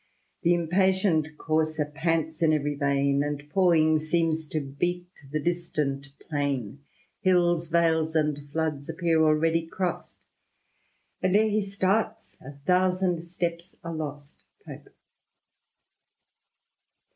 [0.17, 3.21] >»" Th' impatient courser pants in every vein.
[3.21, 6.83] And pawing seems to beat the distant plain;
[7.19, 10.25] Hills, vales, and floods appear already crost,
[11.21, 14.89] And ere he starts, a thousand steps are lost" Pope.